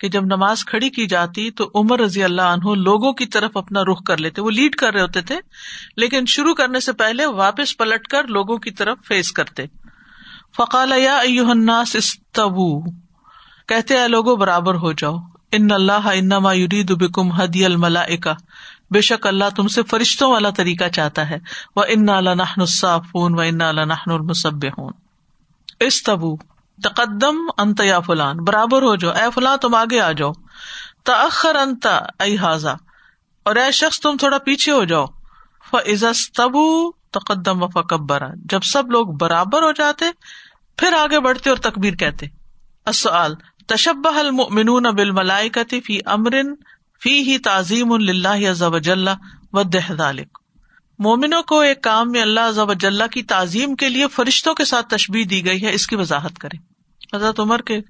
کہ 0.00 0.08
جب 0.08 0.24
نماز 0.24 0.64
کھڑی 0.64 0.90
کی 0.90 1.06
جاتی 1.06 1.50
تو 1.50 1.70
عمر 1.74 2.00
رضی 2.00 2.24
اللہ 2.24 2.42
عنہ 2.42 2.74
لوگوں 2.74 3.12
کی 3.12 3.26
طرف 3.26 3.56
اپنا 3.56 3.82
رخ 3.82 4.02
کر 4.06 4.16
لیتے۔ 4.16 4.42
وہ 4.42 4.50
لیڈ 4.50 4.74
کر 4.74 4.92
رہے 4.92 5.00
ہوتے 5.00 5.20
تھے، 5.20 5.38
لیکن 5.96 6.24
شروع 6.26 6.54
کرنے 6.54 6.80
سے 6.80 6.92
پہلے 6.92 7.26
واپس 7.26 7.76
پلٹ 7.76 8.08
کر 8.08 8.26
لوگوں 8.26 8.58
کی 8.58 8.70
طرف 8.70 8.98
فیس 9.08 9.32
کرتے۔ 9.32 9.64
فقال 10.56 10.92
یا 10.96 11.16
ایوہ 11.16 11.50
الناس 11.50 11.96
استوو۔ 11.96 12.90
کہتے 13.68 13.96
ہیں 13.96 14.08
لوگوں، 14.08 14.36
برابر 14.36 14.74
ہو 14.74 14.92
جاؤ۔ 14.92 15.16
ان 15.52 15.70
اللہ 15.70 16.06
انما 16.06 16.52
یرید 16.52 16.90
بکم 16.90 17.42
ہدی 17.42 17.64
الملائکہ۔ 17.64 18.34
بے 18.90 19.00
شک 19.00 19.26
اللہ 19.26 19.44
تم 19.56 19.68
سے 19.68 19.82
فرشتوں 19.82 20.32
والا 20.32 20.50
طریقہ 20.50 20.88
چاہتا 20.88 21.30
ہے۔ 21.30 21.38
وہ 21.76 21.84
ان 21.88 22.06
لنحن 22.06 22.60
الصافون 22.60 23.38
و 23.38 23.40
ان 23.40 23.58
لنحن 23.58 24.10
المسبحون۔ 24.10 24.92
استبو، 25.80 26.36
تقدم 26.82 27.36
انت 27.58 27.80
یا 27.80 28.00
فلان، 28.00 28.36
برابر 28.36 28.82
ہو 28.82 28.96
جاؤ۔ 28.96 29.12
اے 29.12 29.24
فلاں 29.34 29.56
تم 29.56 29.74
آگے 29.74 30.00
آ 30.00 30.12
جاؤ۔ 30.12 30.32
تاخر 31.04 31.54
انت 31.54 31.86
اے 32.20 32.36
حاضا 32.36 32.72
اور 33.44 33.56
اے 33.56 33.72
شخص، 33.72 34.00
تم 34.00 34.16
تھوڑا 34.18 34.38
پیچھے 34.38 34.72
ہو 34.72 34.84
جاؤ۔ 34.84 35.06
فزتبو 35.70 36.92
تقدم 36.92 37.62
و 37.62 37.68
فکبرا 37.68 38.28
جب 38.34 38.60
سب 38.62 38.90
لوگ 38.90 39.06
برابر 39.06 39.62
ہو 39.62 39.72
جاتے، 39.72 40.04
پھر 40.76 40.92
آگے 40.92 41.20
بڑھتے 41.20 41.50
اور 41.50 41.58
تکبیر 41.58 41.94
کہتے۔ 41.94 42.26
السؤال 42.86 43.34
تشبہ 43.66 44.18
المؤمنون 44.18 44.82
بالملائکتی 44.82 45.80
فی 45.80 45.98
امرن 46.06 46.54
فی 47.02 47.10
ہی 47.10 47.38
تعظیم 47.38 47.92
اللہ 47.92 48.50
عز 48.50 48.62
وجل 48.62 49.08
و 49.52 49.62
ذالک۔ 49.98 50.38
مومنوں 50.98 51.42
کو 51.42 51.60
ایک 51.60 51.82
کام 51.82 52.12
میں 52.12 52.22
اللہ 52.22 52.40
عز 52.40 52.58
وجل 52.58 53.02
کی 53.10 53.22
تعظیم 53.22 53.74
کے 53.74 53.88
لیے 53.88 54.08
فرشتوں 54.08 54.54
کے 54.54 54.64
ساتھ 54.64 54.88
تشبیح 54.88 55.24
دی 55.30 55.46
گئی 55.46 55.62
ہے 55.62 55.72
اس 55.72 55.86
کی 55.86 55.96
وضاحت 55.96 56.38
کریں۔ 56.38 56.58
حضرت 57.16 57.40
عمر 57.40 57.60
کے 57.60 57.80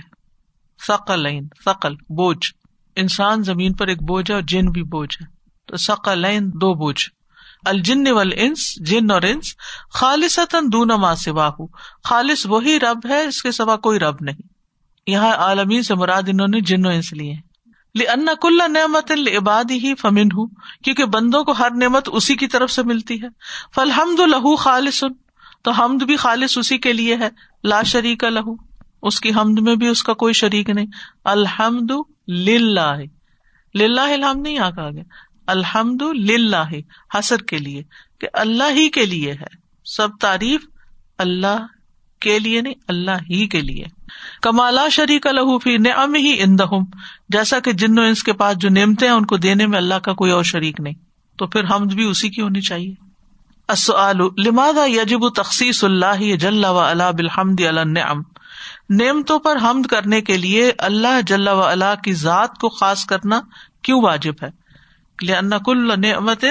ثقلین، 0.87 1.47
ثقل، 1.65 1.95
بوجھ۔ 1.95 2.53
انسان 2.95 3.43
زمین 3.43 3.73
پر 3.73 3.87
ایک 3.87 4.03
بوجھ 4.03 4.31
ہے 4.31 4.35
اور 4.35 4.43
جن 4.43 4.71
بھی 4.71 4.83
بوجھ 4.83 5.17
ہے۔ 5.21 5.27
تو 5.65 5.77
ثقلین 5.77 6.49
دو 6.49 6.73
بوجھ۔ 6.73 7.09
الجن 7.65 8.07
والانس، 8.11 8.85
جن 8.85 9.11
اور 9.11 9.21
انس، 9.21 9.53
خالصتاً 9.93 10.65
دون 10.73 10.87
ما 10.87 11.15
سواہ 11.15 11.49
خالص 12.03 12.45
وہی 12.45 12.79
رب 12.79 13.09
ہے، 13.09 13.25
اس 13.25 13.43
کے 13.43 13.51
سوا 13.51 13.75
کوئی 13.75 13.99
رب 13.99 14.15
نہیں۔ 14.21 14.47
یہاں 15.07 15.33
عالمین 15.33 15.83
سے 15.83 15.95
مراد 15.95 16.23
انہوں 16.27 16.47
نے 16.47 16.61
جن 16.61 16.85
و 16.85 16.89
انس 16.89 17.13
لیے 17.13 17.33
ان 17.95 18.27
کل 18.41 18.59
نعمت 18.67 19.11
عباد 19.37 19.71
ہی 19.71 19.93
فمن 19.95 20.31
ہوں 20.33 20.47
کیونکہ 20.83 21.05
بندوں 21.05 21.43
کو 21.43 21.51
ہر 21.51 21.71
نعمت 21.75 22.09
اسی 22.11 22.35
کی 22.35 22.47
طرف 22.47 22.71
سے 22.71 22.83
ملتی 22.83 23.21
ہے۔ 23.21 23.27
فلحمد 23.75 24.19
لہو 24.19 24.55
خالص، 24.55 25.03
تو 25.63 25.71
حمد 25.71 26.03
بھی 26.03 26.15
خالص 26.15 26.57
اسی 26.57 26.77
کے 26.77 26.93
لیے 26.93 27.15
ہے، 27.15 27.29
لا 27.63 27.81
شریک 27.83 28.23
لہو 28.23 28.53
اس 29.01 29.19
کی 29.19 29.29
حمد 29.29 29.59
میں 29.61 29.75
بھی 29.75 29.87
اس 29.87 30.03
کا 30.03 30.13
کوئی 30.13 30.33
شریک 30.33 30.69
نہیں۔ 30.69 30.85
الحمد 31.23 31.91
للہ 32.27 32.95
للہ 33.75 34.01
الحمد 34.01 34.41
نہیں 34.41 34.59
آ 34.59 34.69
گیا 34.69 35.03
الحمد 35.47 36.01
للہ 36.01 36.65
حسر 37.17 37.37
کے 37.37 37.57
لیے، 37.57 37.83
کہ 38.19 38.27
اللہ 38.33 38.71
ہی 38.71 38.89
کے 38.89 39.05
لیے 39.05 39.33
ہے۔ 39.33 39.53
سب 39.85 40.07
تعریف 40.21 40.67
اللہ 41.17 41.65
کے 42.25 42.39
لیے 42.39 42.61
نہیں، 42.61 42.73
اللہ 42.87 43.11
ہی 43.29 43.47
کے 43.47 43.61
لیے۔ 43.61 43.83
کمالا 44.41 44.89
شریک 44.89 45.27
الحفی 45.27 45.77
نعم 45.77 46.15
ہی 46.15 46.41
اندہم 46.41 46.83
جیسا 47.29 47.59
کہ 47.59 47.71
جن 47.71 47.99
و 47.99 48.01
انس 48.01 48.23
کے 48.23 48.33
پاس 48.33 48.57
جو 48.57 48.69
نعمتے 48.69 49.05
ہیں، 49.05 49.13
ان 49.13 49.25
کو 49.25 49.37
دینے 49.37 49.67
میں 49.67 49.77
اللہ 49.77 49.95
کا 49.95 50.13
کوئی 50.13 50.31
اور 50.31 50.43
شریک 50.43 50.79
نہیں۔ 50.79 50.93
تو 51.37 51.47
پھر 51.47 51.63
حمد 51.63 51.93
بھی 51.93 52.03
اسی 52.03 52.29
کی 52.29 52.41
ہونی 52.41 52.61
چاہیے۔ 52.61 52.93
السؤال، 53.67 54.17
لماذا 54.37 54.85
یجب 54.85 55.29
تخصیص 55.29 55.83
اللہ 55.83 56.35
جل 56.35 56.65
و 56.65 56.79
علا 56.79 57.11
بالحمد 57.11 57.61
علی 57.61 57.79
النعم؟ 57.79 58.21
نعمتوں 58.89 59.39
پر 59.39 59.55
حمد 59.61 59.85
کرنے 59.85 60.21
کے 60.21 60.37
لیے 60.37 60.71
اللہ 60.77 61.21
جل 61.27 61.47
و 61.47 61.61
علا 61.61 61.95
کی 61.95 62.13
ذات 62.13 62.57
کو 62.57 62.69
خاص 62.69 63.05
کرنا 63.05 63.41
کیوں 63.81 64.01
واجب 64.01 64.33
ہے؟ 64.43 64.49
لأن 65.21 65.49
كل 65.65 66.01
نعمت 66.01 66.45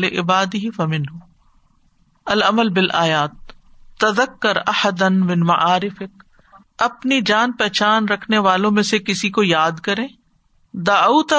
لعباده 0.00 0.68
فمنه 0.76 1.18
العمل 2.26 2.68
بالآیات۔ 2.68 3.55
تذکر 4.00 4.56
احدن 4.56 5.20
من 5.20 5.40
معارفک، 5.40 6.24
اپنی 6.78 7.20
جان 7.20 7.52
پہچان 7.52 8.08
رکھنے 8.08 8.38
والوں 8.38 8.70
میں 8.70 8.82
سے 8.82 8.98
کسی 8.98 9.30
کو 9.30 9.42
یاد 9.42 9.72
کرے 9.72 10.06
داؤتا 10.72 11.36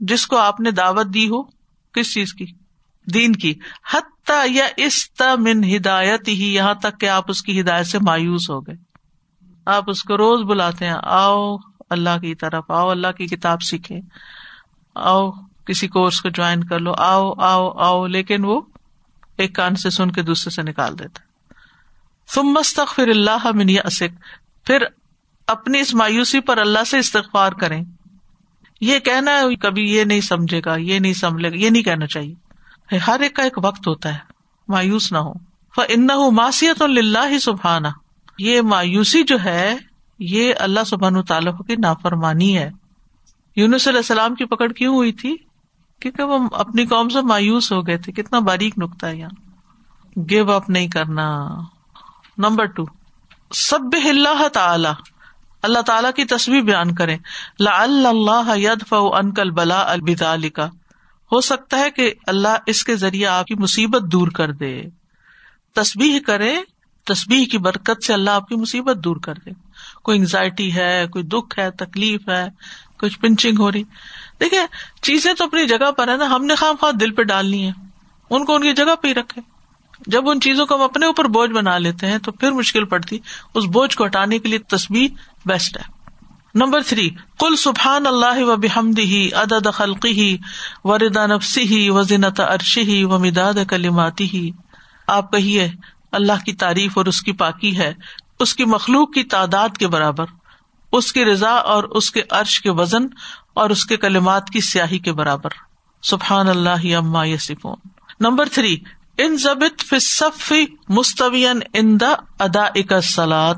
جس 0.00 0.26
کو 0.26 0.36
آپ 0.36 0.60
نے 0.60 0.70
دعوت 0.70 1.06
دی 1.14 1.28
ہو، 1.28 1.42
کس 1.92 2.14
چیز 2.14 2.32
کی؟ 2.32 2.46
دین 3.14 3.32
کی۔ 3.32 3.54
حتیٰ 3.94 4.46
یا 4.48 4.64
اس 4.76 5.10
من 5.38 5.76
ہدایت 5.76 6.28
ہی 6.28 6.54
یہاں 6.54 6.74
تک 6.74 7.00
کہ 7.00 7.08
آپ 7.08 7.24
اس 7.28 7.42
کی 7.42 7.60
ہدایت 7.60 7.86
سے 7.86 7.98
مایوس 7.98 8.50
ہو 8.50 8.60
گئے۔ 8.60 8.76
آپ 9.66 9.84
اس 9.86 10.02
کو 10.02 10.16
روز 10.16 10.42
بلاتے 10.42 10.86
ہیں، 10.86 10.96
آؤ 11.02 11.56
اللہ 11.90 12.18
کی 12.20 12.34
طرف، 12.34 12.64
آؤ 12.68 12.88
اللہ 12.88 13.12
کی 13.12 13.26
کتاب 13.26 13.62
سیکھے 13.62 14.00
آؤ 14.94 15.30
کسی 15.66 15.88
کورس 15.88 16.20
کو 16.20 16.28
جوائن 16.28 16.64
کر 16.64 16.78
لو، 16.78 16.92
آؤ 16.98 17.32
آؤ 17.38 17.70
آؤ، 17.78 18.06
لیکن 18.06 18.44
وہ 18.44 18.60
ایک 19.36 19.54
کان 19.54 19.74
سے 19.74 19.90
سن 19.90 20.10
کے 20.10 20.22
دوسرے 20.22 20.50
سے 20.50 20.62
نکال 20.62 20.98
دیتا۔ 20.98 21.29
تم 22.34 22.42
مستق 22.42 23.00
اللہ 23.00 23.46
من 23.54 23.66
اسک 23.84 24.08
پھر 24.66 24.84
اپنی 25.46 25.80
اس 25.80 25.94
مایوسی 25.94 26.40
پر 26.40 26.58
اللہ 26.58 26.84
سے 26.84 26.98
استغفار 26.98 27.52
کریں۔ 27.52 27.84
یہ 28.80 28.98
کہنا 28.98 29.30
ہے، 29.30 29.56
کبھی 29.56 29.94
یہ 29.94 30.04
نہیں 30.04 30.20
سمجھے 30.20 30.60
گا، 30.64 30.76
یہ 30.76 30.98
نہیں 30.98 31.12
سمجھے 31.12 31.50
گا، 31.50 31.56
یہ 31.56 31.70
نہیں 31.70 31.82
کہنا 31.82 32.06
چاہیے۔ 32.06 32.34
ہر 32.96 33.20
ایک 33.20 33.36
کا 33.36 33.42
ایک 33.42 33.58
وقت 33.64 33.88
ہوتا 33.88 34.14
ہے، 34.14 34.18
مایوس 34.68 35.12
نہ 35.12 35.18
ہو۔ 35.18 35.32
ان 35.88 36.08
ماسیت 36.34 36.82
اللہ 36.82 37.38
سبحانا 37.38 37.88
یہ 38.38 38.60
مایوسی 38.60 39.22
جو 39.22 39.36
ہے، 39.44 39.76
یہ 40.18 40.54
اللہ 40.58 40.80
سبحان 40.86 41.22
تعالیٰ 41.22 41.58
کی 41.66 41.76
نافرمانی 41.76 42.58
ہے۔ 42.58 42.70
یونس 43.56 43.88
علیہ 43.88 43.98
السلام 43.98 44.34
کی 44.34 44.44
پکڑ 44.44 44.72
کیوں 44.72 44.94
ہوئی 44.94 45.12
تھی؟ 45.12 45.36
کیونکہ 46.00 46.22
وہ 46.22 46.48
اپنی 46.52 46.86
قوم 46.86 47.08
سے 47.08 47.20
مایوس 47.20 47.72
ہو 47.72 47.86
گئے 47.86 47.98
تھے۔ 47.98 48.12
کتنا 48.12 48.38
باریک 48.38 48.78
نکتا 48.78 49.08
ہے 49.08 49.16
یہاں۔ 49.16 49.50
گیو 50.30 50.52
اپ 50.52 50.70
نہیں 50.70 50.88
کرنا۔ 50.88 51.48
Number 52.40 52.64
two. 52.64 52.84
سب 53.54 53.80
اللہ 54.04 54.48
تعالی۔ 54.48 54.88
اللہ 55.62 55.78
تعالیٰ 55.78 56.12
کی 56.12 56.24
تصویر 56.24 56.60
بیان 56.60 56.94
کرے 56.94 57.16
لا 57.60 57.82
اللہ 57.82 58.56
یدف 58.56 58.94
انکل 59.12 59.50
بلا 59.50 59.92
البال 59.92 60.48
کا 60.48 60.66
ہو 61.32 61.40
سکتا 61.40 61.78
ہے 61.78 61.90
کہ 61.90 62.14
اللہ 62.26 62.48
اس 62.66 62.84
کے 62.84 62.96
ذریعے 62.96 63.26
آپ 63.26 63.46
کی 63.46 63.54
مصیبت 63.54 64.02
دور 64.02 64.28
کر 64.28 64.52
دے۔ 64.52 64.82
تصبیح 65.74 66.20
کرے 66.20 66.56
تصبیح 67.04 67.46
کی 67.46 67.58
برکت 67.58 68.04
سے 68.04 68.12
اللہ 68.12 68.30
آپ 68.30 68.48
کی 68.48 68.56
مصیبت 68.56 68.96
دور 69.04 69.16
کر 69.16 69.34
دے۔ 69.34 69.50
کوئی 70.02 70.18
انگزائٹی 70.18 70.74
ہے، 70.74 71.06
کوئی 71.12 71.24
دکھ 71.24 71.58
ہے، 71.58 71.70
تکلیف 71.70 72.28
ہے، 72.28 72.48
کچھ 72.98 73.18
پنچنگ 73.18 73.58
ہو 73.58 73.72
رہی۔ 73.72 73.82
دیکھے 74.40 74.58
چیزیں 75.02 75.34
تو 75.34 75.44
اپنی 75.44 75.66
جگہ 75.66 75.90
پر 75.90 76.08
ہے 76.08 76.16
نا، 76.16 76.24
ہم 76.24 76.44
نے 76.44 76.54
خام 76.54 76.74
خواہ 76.80 76.92
دل 76.92 77.10
پہ 77.10 77.22
ڈالنی 77.22 77.66
ہے 77.66 77.72
ان 78.30 78.44
کو 78.44 78.54
ان 78.54 78.62
کی 78.62 78.72
جگہ 78.72 78.94
پہ 79.02 79.08
ہی 79.08 79.14
رکھے 79.14 79.40
جب 80.06 80.28
ان 80.28 80.40
چیزوں 80.40 80.66
کو 80.66 80.74
ہم 80.74 80.82
اپنے 80.82 81.06
اوپر 81.06 81.24
بوجھ 81.24 81.50
بنا 81.50 81.78
لیتے 81.78 82.06
ہیں 82.06 82.18
تو 82.18 82.32
پھر 82.32 82.52
مشکل 82.52 82.84
پڑتی، 82.84 83.18
اس 83.54 83.64
بوجھ 83.64 83.96
کو 83.96 84.06
ہٹانے 84.06 84.38
کے 84.38 84.48
لیے 84.48 84.58
تصویر 84.58 85.10
بیسٹ 85.46 85.76
ہے۔ 85.76 85.82
نمبر 86.54 86.82
تھری 86.82 87.10
کل 87.38 87.56
سبحان 87.56 88.06
اللہ 88.06 88.42
و 88.44 88.56
بحمد 88.56 88.98
ہی 88.98 89.32
عدد 89.32 89.66
خلقی 89.74 90.10
ہی 90.10 90.36
و 90.84 90.98
ردا 90.98 91.26
نفسی 91.26 91.62
ہی 91.62 91.90
و 91.90 92.00
عرشی 92.38 92.82
ہی 92.82 93.04
و 93.04 93.18
مداد 93.18 93.54
کلیماتی 93.68 94.28
ہی 94.32 94.50
آپ 95.06 95.32
کہیے، 95.32 95.68
اللہ 96.12 96.44
کی 96.46 96.52
تعریف 96.52 96.98
اور 96.98 97.06
اس 97.06 97.22
کی 97.22 97.32
پاکی 97.32 97.78
ہے، 97.78 97.92
اس 98.40 98.54
کی 98.54 98.64
مخلوق 98.64 99.12
کی 99.12 99.22
تعداد 99.24 99.76
کے 99.78 99.88
برابر، 99.88 100.24
اس 100.92 101.12
کی 101.12 101.24
رضا 101.24 101.50
اور 101.50 101.84
اس 101.84 102.10
کے 102.10 102.22
عرش 102.30 102.60
کے 102.60 102.70
وزن 102.70 103.06
اور 103.54 103.70
اس 103.70 103.84
کے 103.84 103.96
کلمات 103.96 104.50
کی 104.50 104.60
سیاہی 104.60 104.98
کے 104.98 105.12
برابر۔ 105.12 105.50
سبحان 106.02 106.48
اللہ 106.48 106.94
اما 106.96 107.24
یسفون 107.24 107.88
نمبر 108.20 108.48
تھری 108.48 108.76
ان 109.26 109.36
ضبط 109.36 109.82
فصف 109.82 110.52
مستوین 110.88 111.60
ان 111.74 112.00
دا 112.00 112.14
ادا 112.38 113.00
سلاد 113.00 113.54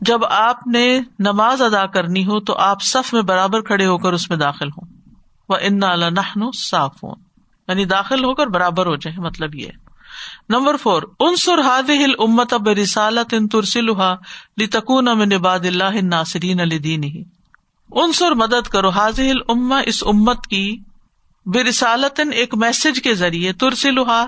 جب 0.00 0.24
آپ 0.24 0.66
نے 0.66 1.00
نماز 1.18 1.62
ادا 1.62 1.86
کرنی 1.86 2.24
ہو 2.26 2.40
تو 2.40 2.54
آپ 2.54 2.82
صف 2.82 3.14
میں 3.14 3.22
برابر 3.22 3.60
کھڑے 3.60 3.86
ہو 3.86 3.98
کر 3.98 4.12
اس 4.12 4.30
میں 4.30 4.38
داخل 4.38 4.68
ہوں۔ 4.68 4.88
وہ 5.48 5.56
ان 5.60 5.78
نہ 5.78 6.50
صاف 6.56 7.04
ہوں 7.04 7.14
یعنی 7.68 7.84
داخل 7.84 8.24
ہو 8.24 8.34
کر 8.34 8.46
برابر 8.46 8.86
ہو 8.86 8.96
جائے 8.96 9.20
مطلب 9.20 9.54
یہ۔ 9.54 9.68
نمبر 10.48 10.76
فور 10.76 11.02
ان 11.20 11.36
سر 11.36 11.58
ہاد 11.58 11.90
ہل 11.90 12.12
امت 12.18 12.52
اب 12.52 12.68
رسالت 12.68 13.34
ان 13.34 13.48
ترسلحا 13.48 14.14
لتکون 14.58 15.08
امن 15.08 15.28
باد 15.28 15.58
اللہ 15.64 16.02
ناصرین 16.02 16.60
علی 16.60 16.78
دین 16.78 17.04
ہی 17.04 17.24
ان 17.90 18.10
مدد 18.38 18.68
کرو 18.68 18.88
حاضل 18.88 19.36
اما 19.48 19.80
اس 19.86 20.02
امت 20.06 20.46
کی 20.46 20.78
بے 21.46 21.64
رسالت 21.64 22.20
ایک 22.32 22.54
میسج 22.54 23.02
کے 23.02 23.14
ذریعے 23.14 23.52
ترسلحا 23.52 24.24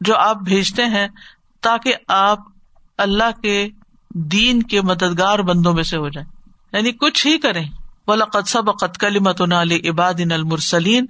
جو 0.00 0.16
آپ 0.16 0.36
بھیجتے 0.36 0.84
ہیں 0.84 1.08
تاکہ 1.60 1.94
آپ 2.08 2.38
اللہ 2.98 3.40
کے 3.42 3.68
دین 4.10 4.62
کے 4.62 4.80
مددگار 4.80 5.38
بندوں 5.38 5.74
میں 5.74 5.82
سے 5.82 5.96
ہو 5.96 6.08
جائیں۔ 6.08 6.32
یعنی 6.72 6.92
کچھ 6.92 7.26
ہی 7.26 7.38
کریں۔ 7.38 7.68
ولاقت 8.06 8.50
قطب 8.50 8.78
قط 8.78 8.98
کلیمت 8.98 9.42
علی 9.52 9.88
عباد 9.88 10.14
المرسلین 10.30 11.06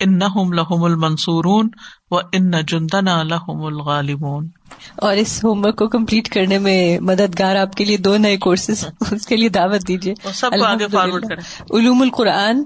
ان 0.00 0.18
لہم 0.18 0.84
المنصورون۔ 0.84 1.68
و 2.10 2.16
ان 2.16 2.50
جندنا 2.68 3.22
لہم 3.22 3.64
الغالبون 3.64 4.48
اور 4.96 5.16
اس 5.16 5.44
ہوم 5.44 5.64
ورک 5.64 5.76
کو 5.76 5.88
کمپلیٹ 5.88 6.28
کرنے 6.28 6.58
میں 6.58 6.98
مددگار 6.98 7.56
آپ 7.56 7.72
کے 7.72 7.84
لیے 7.84 7.96
دو 7.96 8.16
نئے 8.16 8.36
کورسز 8.36 8.86
اس 9.10 9.26
کے 9.26 9.36
لیے 9.36 9.48
دعوت 9.48 9.88
دیجیے 9.88 10.14
علوم 11.70 12.02
القرآن 12.02 12.62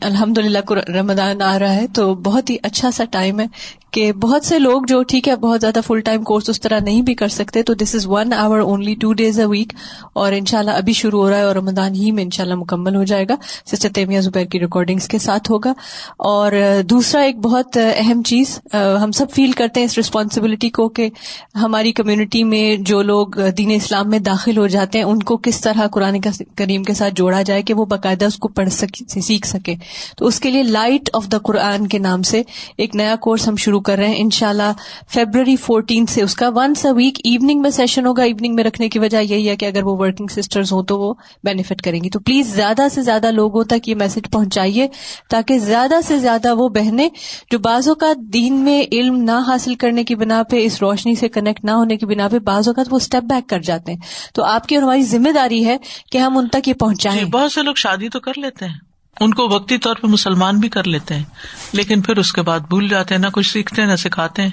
الحمد 0.00 0.38
للہ 0.38 0.72
رمضان 0.72 1.42
آ 1.42 1.58
رہا 1.58 1.74
ہے 1.74 1.86
تو 1.86 2.14
بہت 2.14 2.50
ہی 2.50 2.56
اچھا 2.62 2.90
سا 2.90 3.04
ٹائم 3.04 3.40
ہے 3.40 3.46
کہ 3.90 4.12
بہت 4.12 4.44
سے 4.44 4.58
لوگ 4.58 4.82
جو 4.88 5.02
ٹھیک 5.02 5.28
ہے 5.28 5.36
بہت 5.36 5.60
زیادہ 5.60 5.80
فل 5.86 6.00
ٹائم 6.00 6.22
کورس 6.22 6.48
اس 6.48 6.60
طرح 6.60 6.78
نہیں 6.80 7.02
بھی 7.02 7.14
کر 7.14 7.28
سکتے 7.28 7.62
تو 7.62 7.74
this 7.74 7.94
is 7.94 8.06
one 8.06 8.32
hour 8.32 8.58
only 8.58 8.94
two 8.94 9.12
days 9.12 9.40
a 9.40 9.46
week 9.46 9.72
اور 10.12 10.32
ان 10.32 10.44
شاء 10.44 10.58
اللہ 10.58 10.70
ابھی 10.70 10.92
شروع 10.92 11.22
ہو 11.22 11.30
رہا 11.30 11.36
ہے 11.36 11.42
اور 11.42 11.56
رمضان 11.56 11.94
ہی 11.94 12.10
میں 12.10 12.24
ان 12.24 12.30
شاء 12.30 12.44
اللہ 12.44 12.54
مکمل 12.54 12.96
ہو 12.96 13.04
جائے 13.04 13.24
گا۔ 13.28 13.34
سسٹر 13.66 13.88
تیمیہ 13.94 14.20
زبیر 14.20 14.44
کی 14.44 14.60
ریکارڈنگس 14.60 15.08
کے 15.08 15.18
ساتھ 15.18 15.50
ہوگا۔ 15.50 15.72
اور 16.18 16.52
دوسرا 16.84 17.20
ایک 17.20 17.38
بہت 17.38 17.78
اہم 17.96 18.22
چیز 18.22 18.57
ہم 18.74 19.12
سب 19.12 19.30
فیل 19.30 19.52
کرتے 19.52 19.80
ہیں 19.80 19.84
اس 19.84 19.96
ریسپانسبلٹی 19.96 20.70
کو 20.70 20.88
کہ 20.88 21.08
ہماری 21.54 21.92
کمیونٹی 21.92 22.44
میں 22.44 22.76
جو 22.76 23.02
لوگ 23.02 23.26
دین 23.58 23.70
اسلام 23.70 24.10
میں 24.10 24.18
داخل 24.18 24.58
ہو 24.58 24.66
جاتے 24.66 24.98
ہیں، 24.98 25.04
ان 25.04 25.18
کو 25.18 25.36
کس 25.36 25.60
طرح 25.60 25.86
قرآن 25.86 26.20
کریم 26.54 26.82
کے 26.82 26.94
ساتھ 26.94 27.14
جوڑا 27.14 27.42
جائے 27.42 27.62
کہ 27.62 27.74
وہ 27.74 27.84
باقاعدہ 27.84 28.24
اس 28.24 28.36
کو 28.36 28.48
پڑھ 28.48 28.68
سکے 28.68 29.20
سیکھ 29.20 29.46
سکے۔ 29.46 29.74
تو 30.16 30.26
اس 30.26 30.40
کے 30.40 30.50
لیے 30.50 30.62
لائٹ 30.62 31.10
آف 31.12 31.26
دا 31.32 31.38
قرآن 31.38 31.86
کے 31.86 31.98
نام 31.98 32.22
سے 32.22 32.42
ایک 32.76 32.96
نیا 32.96 33.16
کورس 33.16 33.48
ہم 33.48 33.56
شروع 33.56 33.80
کر 33.80 33.96
رہے 33.96 34.08
ہیں۔ 34.08 34.14
ان 34.18 34.30
شاء 34.30 34.48
اللہ 34.48 34.72
فیبرری 35.08 35.56
فورٹین 35.56 36.06
سے 36.06 36.22
اس 36.22 36.34
کا 36.34 36.48
ونس 36.48 36.84
اے 36.86 36.92
ویک 36.92 37.20
ایوننگ 37.24 37.60
میں 37.62 37.70
سیشن 37.70 38.06
ہوگا۔ 38.06 38.22
ایوننگ 38.22 38.54
میں 38.54 38.64
رکھنے 38.64 38.88
کی 38.88 38.98
وجہ 38.98 39.22
یہی 39.22 39.48
ہے 39.48 39.56
کہ 39.56 39.66
اگر 39.66 39.82
وہ 39.82 39.96
ورکنگ 39.98 40.26
سسٹرز 40.30 40.72
ہوں 40.72 40.82
تو 40.82 40.98
وہ 41.00 41.14
بینیفٹ 41.44 41.82
کریں 41.82 42.00
گی۔ 42.04 42.10
تو 42.10 42.20
پلیز 42.20 42.54
زیادہ 42.54 42.82
سے 42.94 43.02
زیادہ 43.02 43.30
لوگوں 43.30 43.64
تک 43.64 43.88
یہ 43.88 43.94
میسج 43.94 44.30
پہنچائیے 44.32 44.88
تاکہ 45.30 45.58
زیادہ 45.58 45.94
سے 46.04 46.18
زیادہ 46.18 46.54
وہ 46.54 46.68
بہنیں 46.68 47.08
جو 47.50 47.58
بعضوں 47.58 47.94
کا 47.94 48.12
دین 48.32 48.47
میں 48.54 48.82
علم 48.92 49.16
نہ 49.16 49.44
حاصل 49.46 49.74
کرنے 49.74 50.04
کی 50.04 50.14
بنا 50.14 50.42
پہ 50.42 50.64
اس 50.64 50.78
روشنی 50.80 51.14
سے 51.14 51.28
کنیکٹ 51.28 51.64
نہ 51.64 51.70
ہونے 51.70 51.96
کی 51.96 52.06
بنا 52.06 52.28
پہ 52.28 52.38
بعض 52.38 52.68
اوقات 52.68 52.86
وہ 52.90 52.96
اسٹیپ 52.96 53.22
بیک 53.22 53.48
کر 53.48 53.58
جاتے 53.58 53.92
ہیں۔ 53.92 54.00
تو 54.34 54.44
آپ 54.44 54.66
کی 54.66 54.74
اور 54.74 54.82
ہماری 54.82 55.02
ذمہ 55.02 55.32
داری 55.32 55.66
ہے 55.66 55.76
کہ 56.12 56.18
ہم 56.18 56.38
ان 56.38 56.48
تک 56.48 56.68
یہ 56.68 56.74
پہنچائیں۔ 56.74 57.18
جی، 57.18 57.24
بہت 57.24 57.52
سے 57.52 57.62
لوگ 57.62 57.74
شادی 57.74 58.08
تو 58.08 58.20
کر 58.20 58.32
لیتے 58.36 58.66
ہیں۔ 58.66 58.74
ان 59.20 59.34
کو 59.34 59.48
وقتی 59.48 59.78
طور 59.78 59.96
پہ 59.96 60.06
مسلمان 60.06 60.58
بھی 60.58 60.68
کر 60.68 60.84
لیتے 60.84 61.14
ہیں۔ 61.14 61.24
لیکن 61.72 62.02
پھر 62.02 62.16
اس 62.16 62.32
کے 62.32 62.42
بعد 62.42 62.60
بھول 62.60 62.88
جاتے 62.88 63.14
ہیں 63.14 63.22
نہ 63.22 63.26
کچھ 63.32 63.52
سیکھتے 63.52 63.82
ہیں 63.82 63.88
نہ 63.88 63.96
سکھاتے 63.96 64.42
ہیں۔ 64.42 64.50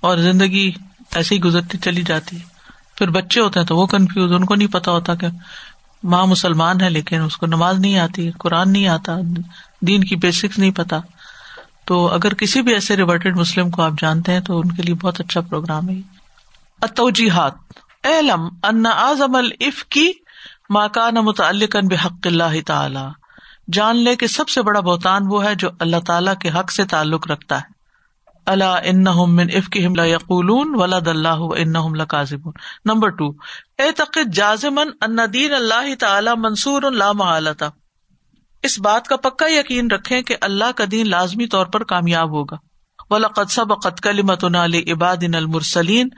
اور 0.00 0.18
زندگی 0.18 0.72
ایسی 1.14 1.40
گزرتی 1.40 1.78
چلی 1.78 2.02
جاتی۔ 2.02 2.36
پھر 2.96 3.10
بچے 3.10 3.40
ہوتے 3.40 3.60
ہیں 3.60 3.66
تو 3.66 3.76
وہ 3.76 3.86
کنفیوز 3.86 4.32
ان 4.32 4.44
کو 4.44 4.54
نہیں 4.54 4.68
پتا 4.68 4.90
ہوتا 4.90 5.14
کہ 5.14 5.26
ماں 6.02 6.26
مسلمان 6.26 6.80
ہے 6.80 6.90
لیکن 6.90 7.20
اس 7.20 7.36
کو 7.36 7.46
نماز 7.46 7.78
نہیں 7.78 7.98
آتی 7.98 8.30
قرآن 8.38 8.72
نہیں 8.72 8.86
آتا 8.86 9.18
دین 9.80 10.04
کی 10.04 10.16
بیسکس 10.16 10.58
نہیں 10.58 10.70
پتا۔ 10.70 11.00
تو 11.84 12.08
اگر 12.08 12.34
کسی 12.34 12.62
بھی 12.62 12.74
ایسے 12.74 12.96
ریورٹیڈ 12.96 13.36
مسلم 13.36 13.70
کو 13.70 13.82
آپ 13.82 13.92
جانتے 13.98 14.32
ہیں 14.32 14.40
تو 14.40 14.58
ان 14.60 14.72
کے 14.72 14.82
لیے 14.82 14.94
بہت 14.94 15.20
اچھا 15.20 15.40
پروگرام 15.40 15.88
ہے 15.88 15.94
اتوجیحات 16.82 17.52
علم 18.04 18.48
ان 18.62 18.86
اعظم 18.86 19.34
الف 19.34 19.84
کی 19.84 20.12
ماکان 20.70 21.14
متعلق 21.14 21.76
بحق 21.76 22.26
اللہ 22.26 22.60
تعالی۔ 22.66 23.06
جان 23.72 23.96
لے 23.96 24.16
کہ 24.16 24.26
سب 24.26 24.48
سے 24.48 24.62
بڑا 24.62 24.80
بہتان 24.80 25.22
وہ 25.26 25.44
ہے 25.44 25.54
جو 25.54 25.68
اللہ 25.78 25.96
تعالیٰ 26.06 26.34
کے 26.36 26.50
حق 26.50 26.72
سے 26.72 26.84
تعلق 26.84 27.30
رکھتا 27.30 27.58
ہے۔ 27.58 27.72
اللہ 28.46 28.80
ان 28.84 29.04
من 29.34 29.46
اف 29.54 29.68
کی 29.68 29.86
حملہ 29.86 30.02
یقولون 30.02 30.74
ولاد 30.74 31.08
اللہ 31.08 31.46
ان 31.56 32.04
کاظم 32.04 32.50
نمبر 32.84 33.08
ٹو 33.08 33.28
اے 33.78 33.92
تقد 33.92 34.34
جازمن 34.34 34.88
ان 35.00 35.18
دین 35.32 35.54
اللہ 35.54 35.94
تعالی 35.94 36.30
منصور 36.36 36.82
اللہ 36.82 37.12
محالتا۔ 37.12 37.68
اس 38.64 38.80
بات 38.80 39.06
کا 39.06 39.16
پکا 39.16 39.46
یقین 39.48 39.90
رکھے 39.90 40.22
کہ 40.22 40.36
اللہ 40.40 40.72
کا 40.76 40.84
دین 40.90 41.10
لازمی 41.10 41.46
طور 41.46 41.66
پر 41.66 41.84
کامیاب 41.84 42.30
ہوگا۔ 42.30 42.56
ولا 43.10 43.28
قدسب 43.28 43.80
قط 43.82 44.00
کلیمت 44.00 44.44
عباد 44.44 45.16
ان 45.22 45.34
المرسلین 45.34 46.08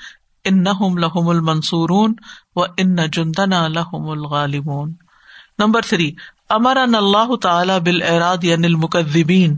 ان 0.44 0.64
لہم 1.00 1.28
المنصور 1.28 2.08
و 2.56 2.62
ان 2.62 2.96
جندنا 3.10 3.68
لہم 3.68 4.08
الغالبون۔ 4.08 4.94
نمبر 5.58 5.82
تھری 5.82 6.12
امر 6.48 6.76
اللہ 6.76 7.36
تعالیٰ 7.36 7.80
بال 7.80 8.02
اراد 8.02 8.44
یعنی 8.44 8.66
المکذبین 8.66 9.56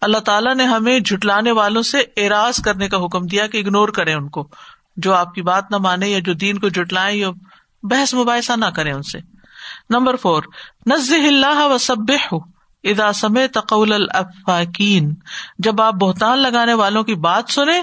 اللہ 0.00 0.18
تعالیٰ 0.18 0.54
نے 0.54 0.64
ہمیں 0.64 1.00
جٹلانے 1.00 1.52
والوں 1.52 1.82
سے 1.82 2.26
اراض 2.26 2.60
کرنے 2.60 2.88
کا 2.88 3.04
حکم 3.04 3.26
دیا 3.26 3.46
کہ 3.46 3.58
اگنور 3.58 3.88
کرے 3.88 4.12
ان 4.12 4.28
کو۔ 4.28 4.48
جو 4.96 5.14
آپ 5.14 5.34
کی 5.34 5.42
بات 5.42 5.70
نہ 5.70 5.76
مانے 5.76 6.08
یا 6.08 6.18
جو 6.18 6.32
دین 6.32 6.58
کو 6.58 6.68
جٹلائیں 6.68 7.18
یا 7.18 7.30
بحث 7.82 8.14
مباحثہ 8.14 8.52
نہ 8.52 8.66
کرے 8.66 8.92
ان 8.92 9.02
سے۔ 9.02 9.33
نمبر 9.90 10.16
فور 10.16 10.42
نز 10.86 11.12
اللہ 11.12 11.66
و 11.66 11.78
سب 11.78 12.12
ادا 12.82 13.12
سمے 13.12 13.48
تقول 13.48 13.92
الفاقین 13.92 15.14
جب 15.58 15.80
آپ 15.80 15.94
بہتان 15.94 16.38
لگانے 16.38 16.74
والوں 16.74 17.04
کی 17.04 17.14
بات 17.14 17.44
سنیں، 17.50 17.82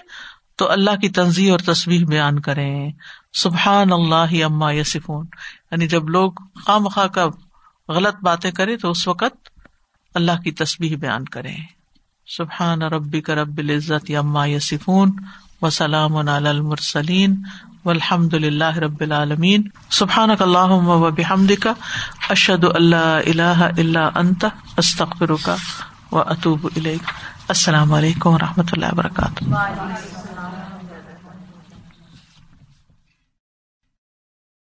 تو 0.55 0.71
اللہ 0.71 0.95
کی 1.01 1.09
تنظیم 1.09 1.51
اور 1.51 1.59
تصویر 1.59 2.05
بیان 2.05 2.39
کریں۔ 2.39 2.91
سبحان 3.33 3.93
اللہ 3.93 4.43
اما 4.43 4.71
یسفون 4.71 5.25
یعنی 5.71 5.87
جب 5.87 6.09
لوگ 6.09 6.31
خام 6.65 6.87
خواہ 6.87 7.07
کا 7.07 7.25
غلط 7.89 8.15
باتیں 8.23 8.51
کرے 8.51 8.77
تو 8.77 8.91
اس 8.91 9.07
وقت 9.07 9.49
اللہ 10.15 10.41
کی 10.43 10.51
تصویر 10.51 10.97
بیان 10.97 11.25
کریں۔ 11.25 11.57
سبحان 12.27 12.81
ربی 12.81 13.21
کا 13.21 13.35
رب 13.35 13.57
العزت 13.57 14.11
اما 14.17 14.45
یسفون 14.45 15.11
وسلام 15.61 16.15
المرسلین 16.15 17.35
و 17.85 17.89
الحمد 17.89 18.33
اللہ 18.33 18.77
رب 18.77 19.01
العالمین. 19.01 19.67
سبحان 19.89 20.29
اللہ 20.39 20.73
و 20.87 21.11
بحمد 21.11 21.51
کا 21.61 21.73
اشد 22.29 22.63
اللہ 22.63 22.95
اللہ 22.95 23.63
اللہ 23.77 24.09
انت 24.15 24.45
استخر 24.77 25.31
کا 25.43 25.55
و 26.11 26.19
اطوب 26.19 26.67
السلام 27.47 27.93
علیکم 27.93 28.29
و 28.29 28.37
رحمۃ 28.37 28.71
اللہ 28.71 28.85
وبرکاتہ. 28.91 29.43